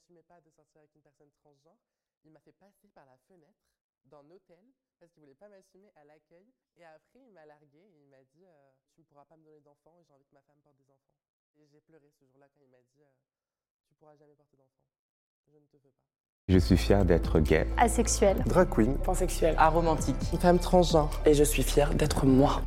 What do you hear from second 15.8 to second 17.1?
pas. Je suis fier